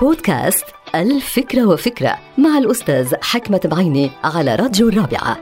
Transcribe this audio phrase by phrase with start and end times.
[0.00, 5.36] بودكاست الفكرة وفكرة مع الأستاذ حكمة بعيني على راديو الرابعة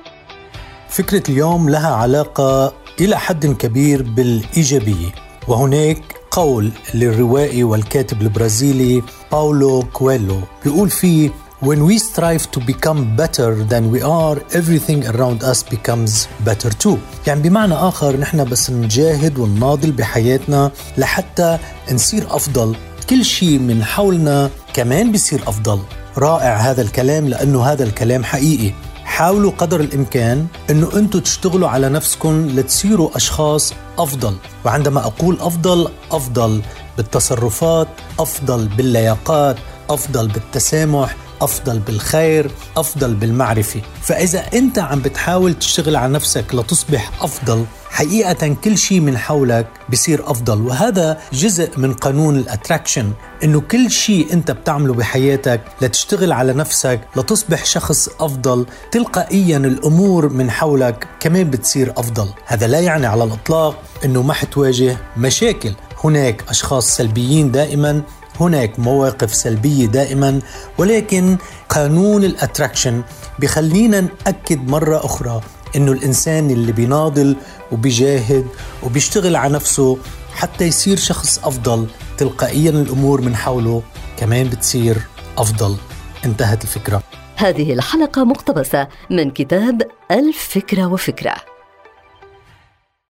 [0.89, 5.15] فكرة اليوم لها علاقة إلى حد كبير بالإيجابية
[5.49, 9.03] وهناك قول للروائي والكاتب البرازيلي
[9.33, 11.31] باولو كويلو بيقول فيه
[11.63, 16.99] When we strive to become better than we are, everything around us becomes better too.
[17.27, 21.59] يعني بمعنى آخر نحن بس نجاهد ونناضل بحياتنا لحتى
[21.93, 22.77] نصير أفضل
[23.13, 25.83] كل شيء من حولنا كمان بيصير أفضل.
[26.19, 28.75] رائع هذا الكلام لأنه هذا الكلام حقيقي.
[29.05, 34.37] حاولوا قدر الإمكان أنه أنتم تشتغلوا على نفسكم لتصيروا أشخاص أفضل.
[34.65, 36.63] وعندما أقول أفضل أفضل
[36.97, 37.89] بالتصرفات
[38.21, 39.57] أفضل باللياقات
[39.91, 43.81] أفضل بالتسامح أفضل بالخير أفضل بالمعرفة.
[44.03, 50.31] فإذا أنت عم بتحاول تشتغل على نفسك لتصبح أفضل حقيقة كل شيء من حولك بصير
[50.31, 53.13] أفضل وهذا جزء من قانون الأتراكشن
[53.45, 60.51] إنه كل شيء أنت بتعمله بحياتك لتشتغل على نفسك لتصبح شخص أفضل تلقائيا الأمور من
[60.51, 62.29] حولك كمان بتصير أفضل.
[62.47, 65.73] هذا لا يعني على الإطلاق إنه ما حتواجه مشاكل.
[66.05, 68.03] هناك أشخاص سلبيين دائما
[68.41, 70.41] هناك مواقف سلبية دائما
[70.79, 71.37] ولكن
[71.69, 73.03] قانون الاتراكشن
[73.39, 75.41] بخلينا نأكد مرة أخرى
[75.77, 77.37] إنه الإنسان اللي بيناضل
[77.73, 78.47] وبيجاهد
[78.83, 79.99] وبيشتغل على نفسه
[80.35, 81.87] حتى يصير شخص أفضل
[82.19, 83.83] تلقائيا الأمور من حوله
[84.17, 84.97] كمان بتصير
[85.39, 85.77] أفضل.
[86.25, 87.03] انتهت الفكرة.
[87.37, 91.52] هذه الحلقة مقتبسة من كتاب الفكرة وفكرة.